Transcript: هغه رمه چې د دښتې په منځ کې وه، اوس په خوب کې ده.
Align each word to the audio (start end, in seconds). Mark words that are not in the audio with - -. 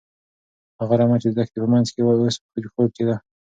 هغه 0.79 0.95
رمه 0.99 1.17
چې 1.21 1.27
د 1.29 1.33
دښتې 1.39 1.57
په 1.61 1.67
منځ 1.73 1.87
کې 1.93 2.01
وه، 2.03 2.13
اوس 2.21 2.35
په 2.51 2.59
خوب 2.73 2.89
کې 2.95 3.03
ده. 3.09 3.15